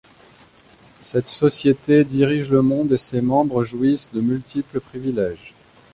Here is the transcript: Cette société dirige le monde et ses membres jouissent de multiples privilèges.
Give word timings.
Cette 1.03 1.27
société 1.27 2.03
dirige 2.05 2.49
le 2.49 2.63
monde 2.63 2.91
et 2.91 2.97
ses 2.97 3.21
membres 3.21 3.63
jouissent 3.63 4.11
de 4.11 4.19
multiples 4.21 4.79
privilèges. 4.79 5.53